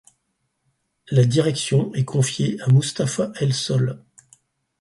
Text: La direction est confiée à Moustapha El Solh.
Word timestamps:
La 1.11 1.23
direction 1.25 1.93
est 1.93 2.05
confiée 2.05 2.59
à 2.63 2.69
Moustapha 2.69 3.31
El 3.35 3.53
Solh. 3.53 3.99